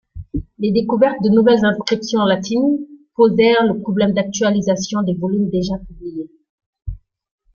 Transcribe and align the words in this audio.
Les 0.57 0.71
découvertes 0.71 1.21
de 1.23 1.29
nouvelles 1.29 1.63
inscriptions 1.63 2.25
latines 2.25 2.79
posèrent 3.15 3.71
le 3.71 3.79
problème 3.83 4.13
d'actualisation 4.15 5.03
des 5.03 5.13
volumes 5.13 5.51
déjà 5.51 5.77
publiés. 5.77 6.27